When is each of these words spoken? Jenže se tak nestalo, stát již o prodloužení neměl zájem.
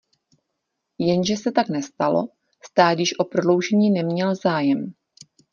Jenže 0.97 1.37
se 1.37 1.51
tak 1.51 1.69
nestalo, 1.69 2.29
stát 2.65 2.99
již 2.99 3.19
o 3.19 3.23
prodloužení 3.25 3.91
neměl 3.91 4.35
zájem. 4.35 4.93